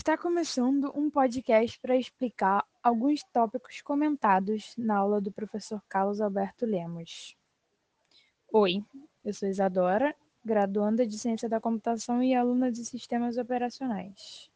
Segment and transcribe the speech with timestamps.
[0.00, 6.64] Está começando um podcast para explicar alguns tópicos comentados na aula do professor Carlos Alberto
[6.64, 7.36] Lemos.
[8.50, 8.82] Oi,
[9.22, 14.48] eu sou Isadora, graduanda de Ciência da Computação e aluna de Sistemas Operacionais.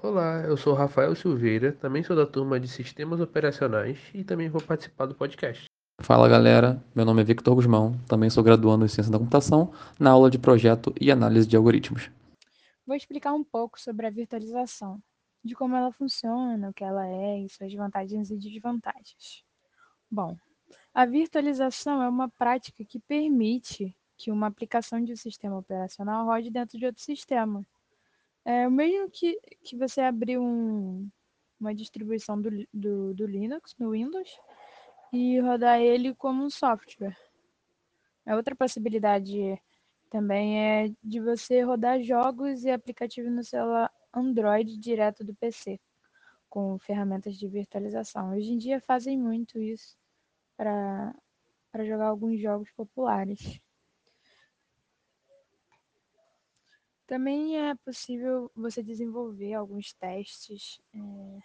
[0.00, 4.60] Olá, eu sou Rafael Silveira, também sou da turma de Sistemas Operacionais e também vou
[4.60, 5.66] participar do podcast.
[6.00, 10.10] Fala galera, meu nome é Victor Guzmão, também sou graduando em Ciência da Computação na
[10.10, 12.10] aula de Projeto e Análise de Algoritmos.
[12.88, 14.98] Vou explicar um pouco sobre a virtualização,
[15.44, 19.44] de como ela funciona, o que ela é e suas vantagens e desvantagens.
[20.10, 20.34] Bom,
[20.94, 26.50] a virtualização é uma prática que permite que uma aplicação de um sistema operacional rode
[26.50, 27.62] dentro de outro sistema.
[28.42, 31.06] É o mesmo que, que você abrir um,
[31.60, 34.30] uma distribuição do, do, do Linux no Windows
[35.12, 37.14] e rodar ele como um software.
[38.24, 39.60] A outra possibilidade
[40.10, 45.78] também é de você rodar jogos e aplicativos no celular Android direto do PC,
[46.48, 48.32] com ferramentas de virtualização.
[48.32, 49.96] Hoje em dia fazem muito isso
[50.56, 51.14] para
[51.84, 53.60] jogar alguns jogos populares.
[57.06, 61.38] Também é possível você desenvolver alguns testes é,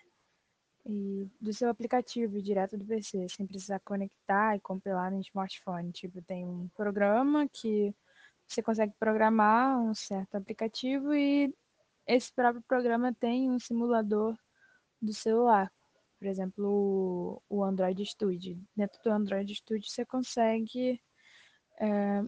[0.86, 5.94] e do seu aplicativo direto do PC, sem precisar conectar e compilar no smartphone.
[5.94, 7.95] Tipo, tem um programa que
[8.54, 11.54] você consegue programar um certo aplicativo e
[12.06, 14.38] esse próprio programa tem um simulador
[15.02, 15.72] do celular.
[16.20, 18.62] Por exemplo, o Android Studio.
[18.76, 21.02] Dentro do Android Studio você consegue
[21.80, 22.23] é,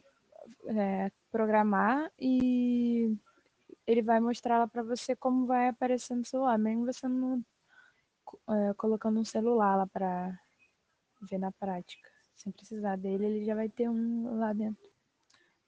[0.67, 3.15] é, programar e
[3.85, 7.43] ele vai mostrar lá para você como vai aparecer no celular, mesmo você não
[8.49, 10.37] é, colocando um celular lá para
[11.29, 12.09] ver na prática.
[12.35, 14.94] Sem precisar dele, ele já vai ter um lá dentro.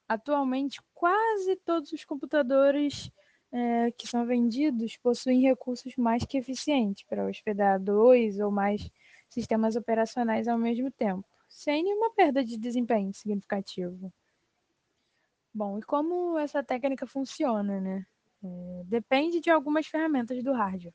[0.07, 3.11] Atualmente, quase todos os computadores
[3.51, 8.89] é, que são vendidos possuem recursos mais que eficientes para hospedar dois ou mais
[9.29, 14.11] sistemas operacionais ao mesmo tempo, sem nenhuma perda de desempenho significativo.
[15.53, 18.05] Bom, e como essa técnica funciona, né?
[18.43, 20.93] É, depende de algumas ferramentas do hardware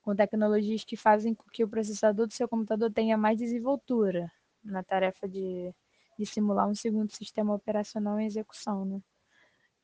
[0.00, 4.30] com tecnologias que fazem com que o processador do seu computador tenha mais desenvoltura
[4.62, 5.74] na tarefa de,
[6.18, 8.84] de simular um segundo sistema operacional em execução.
[8.84, 9.00] Né?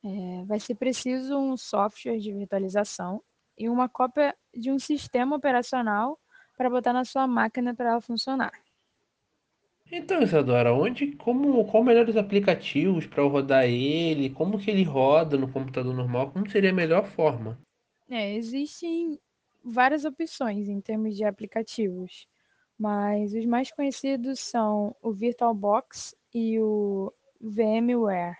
[0.03, 3.21] É, vai ser preciso um software de virtualização
[3.57, 6.19] e uma cópia de um sistema operacional
[6.57, 8.51] para botar na sua máquina para ela funcionar.
[9.91, 14.29] Então, Isadora, onde, como, qual melhores aplicativos para rodar ele?
[14.29, 16.31] Como que ele roda no computador normal?
[16.31, 17.59] Como seria a melhor forma?
[18.09, 19.19] É, existem
[19.63, 22.25] várias opções em termos de aplicativos,
[22.79, 28.37] mas os mais conhecidos são o VirtualBox e o VMware.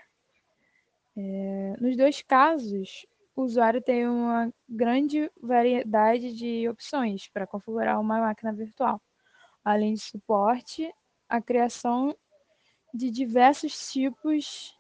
[1.16, 8.20] É, nos dois casos, o usuário tem uma grande variedade de opções para configurar uma
[8.20, 9.02] máquina virtual,
[9.64, 10.94] além de suporte
[11.28, 12.16] à criação
[12.94, 14.78] de diversos tipos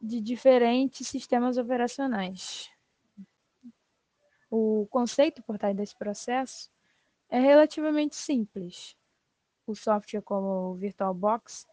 [0.00, 2.70] de diferentes sistemas operacionais.
[4.50, 6.70] O conceito por trás desse processo
[7.28, 8.96] é relativamente simples.
[9.66, 11.66] O software como o VirtualBox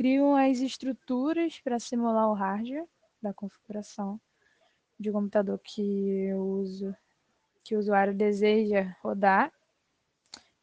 [0.00, 2.86] criam as estruturas para simular o hardware
[3.20, 4.18] da configuração
[4.98, 6.96] de computador que o, uso,
[7.62, 9.52] que o usuário deseja rodar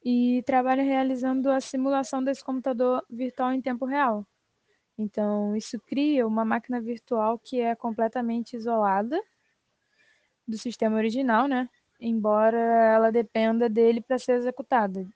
[0.04, 4.26] e trabalha realizando a simulação desse computador virtual em tempo real.
[4.98, 9.22] Então, isso cria uma máquina virtual que é completamente isolada
[10.48, 11.70] do sistema original, né?
[12.02, 15.08] Embora ela dependa dele para ser executada,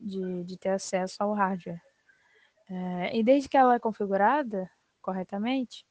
[0.00, 1.85] de, de ter acesso ao hardware.
[2.68, 5.84] É, e desde que ela é configurada corretamente,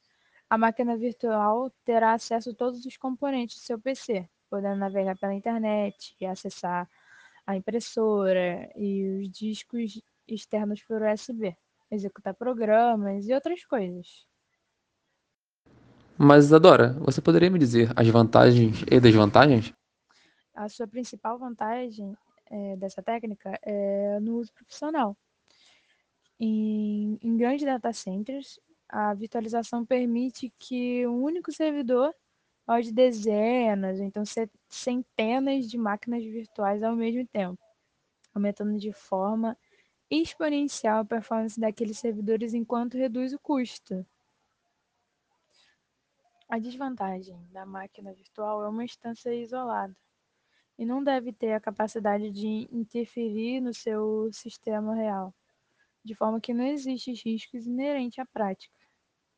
[0.48, 5.34] a máquina virtual terá acesso a todos os componentes do seu PC, podendo navegar pela
[5.34, 6.88] internet e acessar
[7.46, 11.56] a impressora e os discos externos por USB,
[11.90, 14.26] executar programas e outras coisas.
[16.18, 19.72] Mas, Isadora, você poderia me dizer as vantagens e desvantagens?
[20.54, 22.16] A sua principal vantagem
[22.50, 25.16] é, dessa técnica é no uso profissional.
[26.38, 32.14] Em, em grandes data centers, a virtualização permite que um único servidor
[32.68, 34.22] rode dezenas, então
[34.68, 37.58] centenas de máquinas virtuais ao mesmo tempo,
[38.34, 39.56] aumentando de forma
[40.10, 44.06] exponencial a performance daqueles servidores enquanto reduz o custo.
[46.48, 49.96] A desvantagem da máquina virtual é uma instância isolada
[50.78, 55.34] e não deve ter a capacidade de interferir no seu sistema real,
[56.06, 58.78] de forma que não existem riscos inerentes à prática.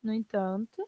[0.01, 0.87] No entanto,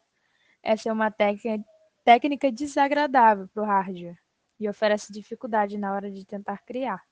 [0.62, 1.66] essa é uma técnica,
[2.06, 4.18] técnica desagradável para o hardware
[4.60, 7.04] e oferece dificuldade na hora de tentar criar.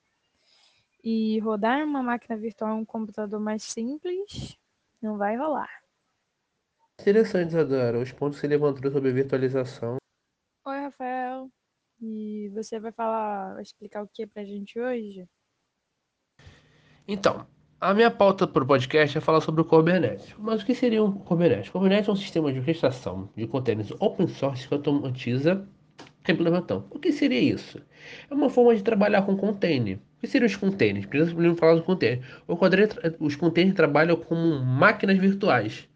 [1.02, 4.56] E rodar uma máquina virtual em um computador mais simples
[5.02, 5.82] não vai rolar.
[7.00, 9.96] Interessante, Isadora, os pontos que você levantou sobre virtualização.
[10.64, 11.50] Oi, Rafael.
[12.00, 15.26] E você vai falar, vai explicar o que pra gente hoje?
[17.08, 17.46] Então,
[17.80, 20.34] a minha pauta para o podcast é falar sobre o Kubernetes.
[20.38, 21.70] Mas o que seria um Kubernetes?
[21.70, 25.66] Kubernetes é um sistema de orquestração de containers open source que automatiza
[26.22, 26.84] a implementação.
[26.90, 27.80] O que seria isso?
[28.30, 29.96] É uma forma de trabalhar com container.
[29.96, 31.06] O que seriam os containers?
[31.06, 32.20] Primeiro falar do container.
[33.18, 35.88] Os containers trabalham como máquinas virtuais,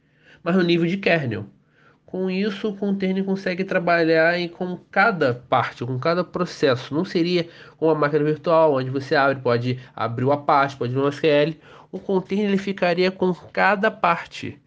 [0.43, 1.45] mas no nível de kernel.
[2.15, 6.95] Com isso, o container consegue trabalhar em, com cada parte, com cada processo.
[6.95, 7.49] Não seria
[7.81, 11.57] uma máquina virtual, onde você abre, pode abrir o Apache, pode abrir o SQL.
[11.91, 14.63] O container ele ficaria com cada parte.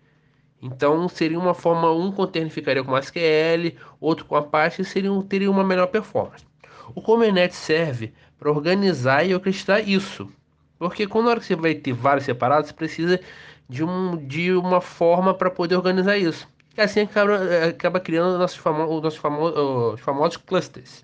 [0.62, 5.64] Então seria uma forma, um container ficaria com SQL, outro com Apache, seria, teria uma
[5.64, 6.46] melhor performance.
[6.94, 10.30] O Kubernetes serve para organizar e orquestrar isso.
[10.78, 13.22] Porque quando você vai ter vários separados, você precisa
[13.70, 16.46] de, um, de uma forma para poder organizar isso.
[16.78, 17.38] E assim acaba,
[17.70, 21.04] acaba criando nossos, famo nossos famo os famosos clusters.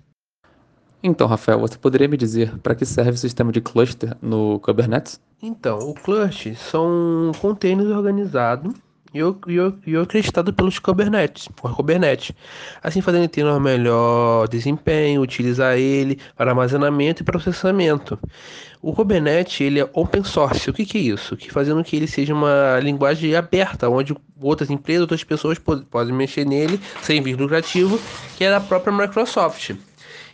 [1.02, 5.20] Então, Rafael, você poderia me dizer para que serve o sistema de cluster no Kubernetes?
[5.42, 8.72] Então, o cluster são containers organizados
[9.14, 9.20] e,
[9.86, 12.32] e, orquestrado pelos Kubernetes, por Kubernetes,
[12.82, 18.18] assim fazendo ter um melhor desempenho, utilizar ele para armazenamento e processamento.
[18.82, 20.68] O Kubernetes ele é open source.
[20.68, 21.36] O que, que é isso?
[21.36, 26.44] Que fazendo que ele seja uma linguagem aberta, onde outras empresas, outras pessoas podem mexer
[26.44, 27.98] nele sem vir lucrativo,
[28.36, 29.70] que é da própria Microsoft.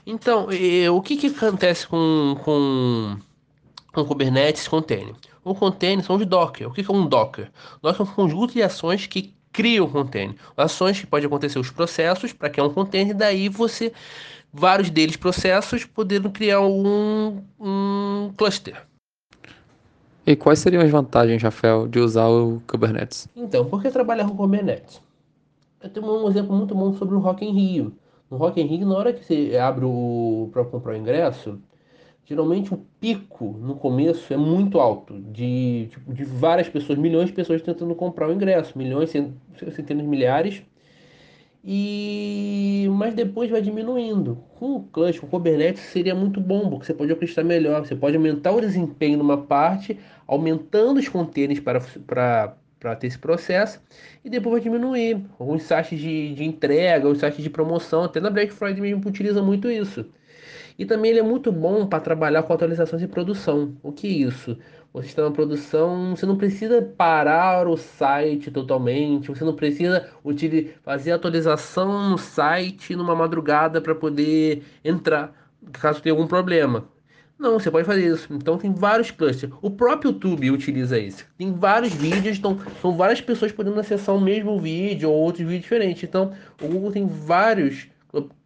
[0.06, 0.49] Então,
[0.93, 3.17] o que, que acontece com, com,
[3.93, 5.15] com Kubernetes Container?
[5.45, 6.69] O container são os Docker.
[6.69, 7.51] O que é um Docker?
[7.83, 10.37] Docker é um conjunto de ações que criam o container.
[10.57, 13.93] Ações que pode acontecer os processos para criar um container, e daí você,
[14.53, 18.87] vários deles processos, podendo criar um, um cluster.
[20.27, 23.27] E quais seriam as vantagens, Rafael, de usar o Kubernetes?
[23.35, 25.01] Então, por que trabalhar com Kubernetes?
[25.83, 27.93] Eu tenho um exemplo muito bom sobre o Rock in Rio.
[28.31, 31.59] No Rock in Rio, na hora que você abre o para comprar o ingresso,
[32.25, 37.32] geralmente o pico no começo é muito alto, de, tipo, de várias pessoas, milhões de
[37.32, 40.62] pessoas tentando comprar o ingresso, milhões, centenas de milhares,
[41.64, 44.43] e mas depois vai diminuindo.
[44.58, 47.94] Com o Clutch, com o Kubernetes seria muito bom, porque você pode orquestrar melhor, você
[47.94, 53.81] pode aumentar o desempenho numa parte, aumentando os containers para, para, para ter esse processo,
[54.25, 55.22] e depois vai diminuir.
[55.38, 59.43] Alguns sites de, de entrega, os sites de promoção, até na Black Friday mesmo utiliza
[59.43, 60.06] muito isso.
[60.81, 63.77] E também ele é muito bom para trabalhar com atualizações de produção.
[63.82, 64.56] O que é isso?
[64.94, 70.09] Você está na produção, você não precisa parar o site totalmente, você não precisa
[70.82, 75.35] fazer atualização no site numa madrugada para poder entrar,
[75.71, 76.88] caso tenha algum problema.
[77.38, 78.32] Não, você pode fazer isso.
[78.32, 79.53] Então tem vários clusters.
[79.61, 81.27] O próprio YouTube utiliza isso.
[81.37, 85.61] Tem vários vídeos, então são várias pessoas podendo acessar o mesmo vídeo ou outros vídeos
[85.61, 86.05] diferentes.
[86.05, 87.87] Então o Google tem vários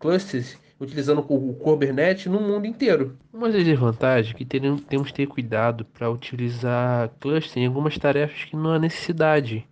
[0.01, 3.17] clusters utilizando o Kubernetes no mundo inteiro.
[3.33, 8.45] Uma das desvantagens é que temos que ter cuidado para utilizar cluster em algumas tarefas
[8.45, 9.67] que não há necessidade.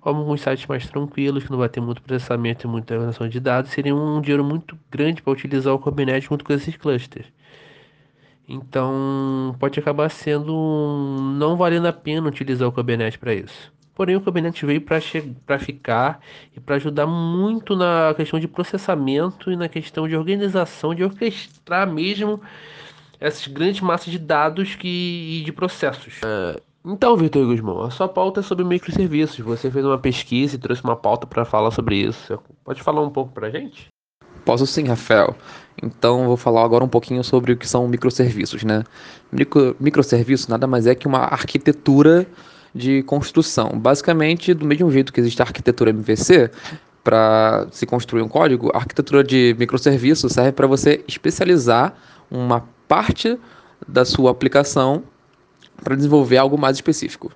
[0.00, 3.40] Como alguns sites mais tranquilos, que não vai ter muito processamento e muita organização de
[3.40, 7.26] dados, seria um dinheiro muito grande para utilizar o Kubernetes junto com esses clusters.
[8.48, 10.54] Então, pode acabar sendo
[11.36, 13.72] não valendo a pena utilizar o Kubernetes para isso.
[13.96, 16.20] Porém, o Kubernetes veio para ficar
[16.54, 21.90] e para ajudar muito na questão de processamento e na questão de organização, de orquestrar
[21.90, 22.38] mesmo
[23.18, 26.20] essas grandes massas de dados que, e de processos.
[26.22, 29.38] É, então, Vitor Guzmão, a sua pauta é sobre microserviços.
[29.38, 32.38] Você fez uma pesquisa e trouxe uma pauta para falar sobre isso.
[32.62, 33.88] Pode falar um pouco para gente?
[34.44, 35.34] Posso sim, Rafael.
[35.82, 38.84] Então, vou falar agora um pouquinho sobre o que são microserviços, né?
[39.32, 39.74] Micro,
[40.50, 42.26] nada mais é que uma arquitetura
[42.76, 43.70] de construção.
[43.78, 46.50] Basicamente, do mesmo jeito que existe a arquitetura MVC,
[47.02, 51.94] para se construir um código, a arquitetura de microserviço serve para você especializar
[52.28, 53.38] uma parte
[53.86, 55.04] da sua aplicação
[55.82, 57.30] para desenvolver algo mais específico.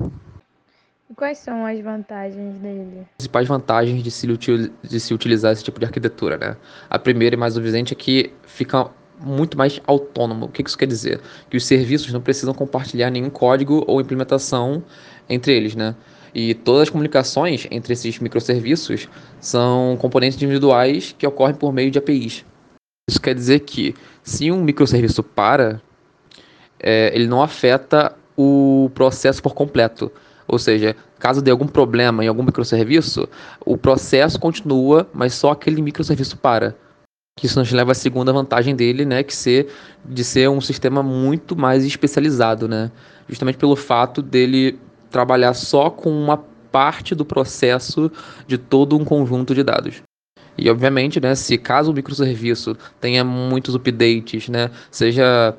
[1.09, 3.01] E quais são as vantagens dele?
[3.01, 6.57] As principais vantagens de se, de se utilizar esse tipo de arquitetura, né?
[6.89, 10.47] A primeira e mais evidente é que fica muito mais autônomo.
[10.47, 11.21] O que isso quer dizer?
[11.49, 14.83] Que os serviços não precisam compartilhar nenhum código ou implementação
[15.31, 15.95] entre eles, né?
[16.35, 19.09] E todas as comunicações entre esses microserviços
[19.41, 22.45] são componentes individuais que ocorrem por meio de APIs.
[23.09, 25.81] Isso quer dizer que se um microserviço para,
[26.79, 30.13] é, ele não afeta o processo por completo.
[30.47, 33.29] Ou seja, caso dê algum problema em algum microserviço,
[33.65, 36.77] o processo continua, mas só aquele microserviço para.
[37.43, 39.73] Isso nos leva à segunda vantagem dele, né, que ser
[40.05, 42.91] de ser um sistema muito mais especializado, né?
[43.29, 44.79] Justamente pelo fato dele
[45.11, 46.39] trabalhar só com uma
[46.71, 48.11] parte do processo
[48.47, 50.03] de todo um conjunto de dados.
[50.57, 55.57] E obviamente, né, se caso o microserviço tenha muitos updates, né, seja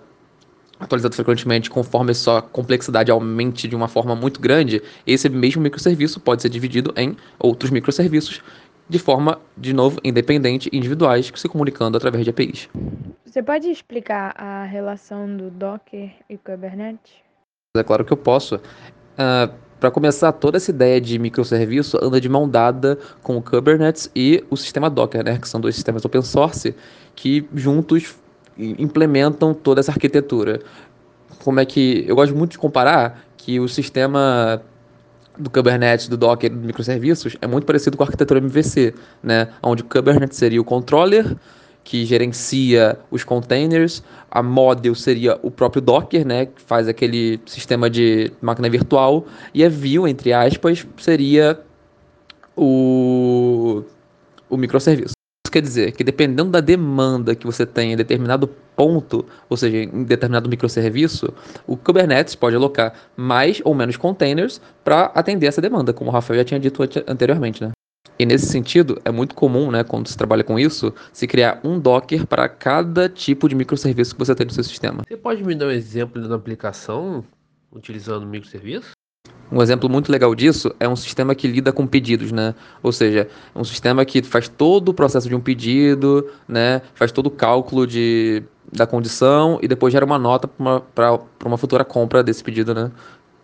[0.80, 6.42] atualizado frequentemente conforme sua complexidade aumente de uma forma muito grande, esse mesmo microserviço pode
[6.42, 8.42] ser dividido em outros microserviços
[8.90, 12.70] de forma, de novo, independente, individuais, que se comunicando através de APIs.
[13.26, 17.14] Você pode explicar a relação do Docker e Kubernetes?
[17.78, 18.60] É claro que eu posso.
[19.14, 24.12] Uh, para começar, toda essa ideia de microserviço anda de mão dada com o Kubernetes
[24.16, 26.76] e o sistema Docker, né, que são dois sistemas open source
[27.16, 28.16] que juntos
[28.56, 30.60] implementam toda essa arquitetura.
[31.44, 34.62] Como é que eu gosto muito de comparar que o sistema
[35.36, 39.82] do Kubernetes, do Docker, dos microserviços é muito parecido com a arquitetura MVC, né, onde
[39.82, 41.36] o Kubernetes seria o controller
[41.84, 47.90] que gerencia os containers, a model seria o próprio Docker, né, que faz aquele sistema
[47.90, 51.60] de máquina virtual, e a view, entre aspas, seria
[52.56, 53.84] o,
[54.50, 55.14] o microserviço.
[55.46, 59.78] Isso quer dizer que dependendo da demanda que você tem em determinado ponto, ou seja,
[59.78, 61.34] em determinado microserviço,
[61.68, 66.40] o Kubernetes pode alocar mais ou menos containers para atender essa demanda, como o Rafael
[66.40, 67.72] já tinha dito anteriormente, né?
[68.22, 71.80] E nesse sentido, é muito comum, né, quando se trabalha com isso, se criar um
[71.80, 75.02] Docker para cada tipo de microserviço que você tem no seu sistema.
[75.08, 77.26] Você pode me dar um exemplo de uma aplicação
[77.72, 78.92] utilizando microserviço?
[79.52, 82.54] Um exemplo muito legal disso é um sistema que lida com pedidos, né?
[82.84, 86.84] Ou seja, um sistema que faz todo o processo de um pedido, né?
[86.94, 91.58] Faz todo o cálculo de, da condição e depois gera uma nota para uma, uma
[91.58, 92.92] futura compra desse pedido, né?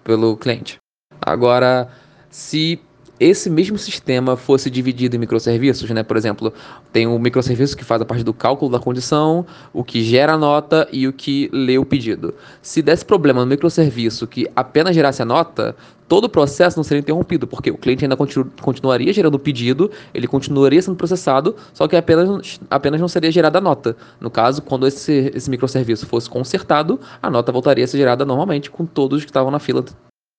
[0.04, 0.78] Pelo cliente.
[1.20, 1.90] Agora,
[2.30, 2.80] se
[3.20, 6.04] esse mesmo sistema fosse dividido em microserviços, né?
[6.04, 6.54] Por exemplo,
[6.92, 10.38] tem o microserviço que faz a parte do cálculo da condição, o que gera a
[10.38, 12.34] nota e o que lê o pedido.
[12.62, 15.76] Se desse problema no microserviço que apenas gerasse a nota,
[16.08, 19.92] todo o processo não seria interrompido, porque o cliente ainda continu continuaria gerando o pedido,
[20.14, 23.96] ele continuaria sendo processado, só que apenas, apenas não seria gerada a nota.
[24.20, 28.70] No caso, quando esse, esse microserviço fosse consertado, a nota voltaria a ser gerada normalmente
[28.70, 29.84] com todos que estavam na fila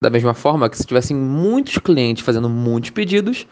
[0.02, 3.46] da mesma forma que se tivessem muitos clientes fazendo muitos pedidos,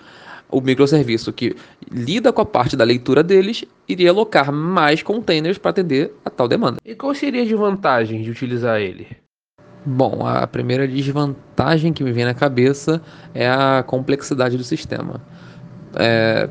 [0.49, 1.57] o microserviço que
[1.91, 6.47] lida com a parte da leitura deles iria alocar mais containers para atender a tal
[6.47, 6.77] demanda.
[6.85, 9.09] E qual seria a desvantagem de utilizar ele?
[9.85, 13.03] Bom, a primeira desvantagem que me vem na cabeça
[13.35, 15.21] é a complexidade do sistema.
[15.97, 16.49] É,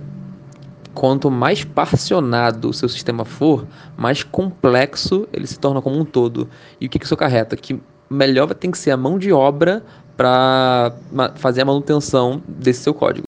[0.94, 6.50] quanto mais parcionado o seu sistema for, mais complexo ele se torna como um todo.
[6.80, 7.58] E o que isso acarreta?
[7.58, 9.84] Que melhor tem que ser a mão de obra
[10.16, 10.94] para
[11.36, 13.26] fazer a manutenção desse seu código.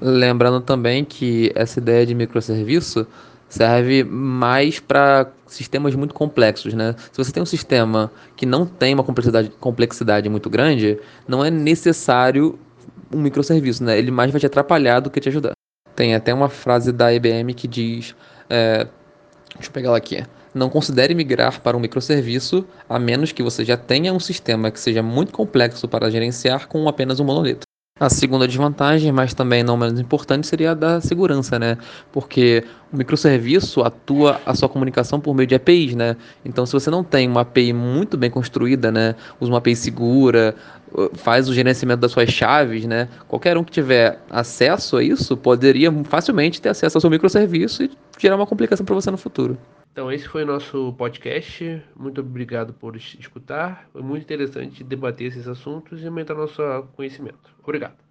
[0.00, 3.06] Lembrando também que essa ideia de microserviço
[3.48, 6.94] serve mais para sistemas muito complexos, né?
[7.12, 11.50] Se você tem um sistema que não tem uma complexidade, complexidade muito grande, não é
[11.50, 12.58] necessário
[13.12, 13.96] um microserviço, né?
[13.96, 15.52] Ele mais vai te atrapalhar do que te ajudar.
[15.94, 18.16] Tem até uma frase da IBM que diz,
[18.50, 18.88] é,
[19.54, 20.24] deixa eu pegar ela aqui.
[20.54, 24.78] Não considere migrar para um microserviço a menos que você já tenha um sistema que
[24.78, 27.64] seja muito complexo para gerenciar com apenas um monolito.
[27.98, 31.78] A segunda desvantagem, mas também não menos importante, seria a da segurança, né?
[32.12, 36.16] Porque o microserviço atua a sua comunicação por meio de APIs, né?
[36.44, 39.14] Então, se você não tem uma API muito bem construída, né?
[39.40, 40.56] Usa uma API segura,
[41.14, 43.08] faz o gerenciamento das suas chaves, né?
[43.28, 47.90] Qualquer um que tiver acesso a isso poderia facilmente ter acesso ao seu microserviço e
[48.18, 49.56] gerar uma complicação para você no futuro.
[49.94, 51.80] Então, esse foi o nosso podcast.
[51.94, 53.88] Muito obrigado por escutar.
[53.92, 56.60] Foi muito interessante debater esses assuntos e aumentar nosso
[56.96, 57.54] conhecimento.
[57.62, 58.02] Obrigado.